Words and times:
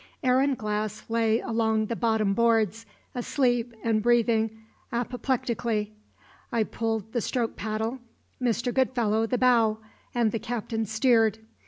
Aaron 0.23 0.55
Glass 0.55 1.03
lay 1.11 1.41
along 1.41 1.85
the 1.85 1.95
bottom 1.95 2.33
boards, 2.33 2.87
asleep 3.13 3.71
and 3.83 4.01
breathing 4.01 4.49
apoplectically. 4.91 5.93
I 6.51 6.63
pulled 6.63 7.13
the 7.13 7.21
stroke 7.21 7.55
paddle, 7.55 7.99
Mr. 8.41 8.73
Goodfellow 8.73 9.27
the 9.27 9.37
bow, 9.37 9.77
and 10.15 10.31
the 10.31 10.39
Captain 10.39 10.87
steered. 10.87 11.37